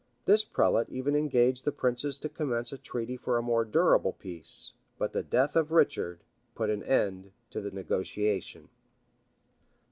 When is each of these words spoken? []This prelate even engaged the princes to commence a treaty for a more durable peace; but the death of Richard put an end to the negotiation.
[]This 0.25 0.43
prelate 0.43 0.89
even 0.89 1.15
engaged 1.15 1.63
the 1.63 1.71
princes 1.71 2.17
to 2.17 2.27
commence 2.27 2.73
a 2.73 2.77
treaty 2.79 3.15
for 3.15 3.37
a 3.37 3.41
more 3.43 3.63
durable 3.63 4.13
peace; 4.13 4.73
but 4.97 5.13
the 5.13 5.21
death 5.21 5.55
of 5.55 5.71
Richard 5.71 6.23
put 6.55 6.71
an 6.71 6.81
end 6.81 7.31
to 7.51 7.61
the 7.61 7.69
negotiation. 7.69 8.69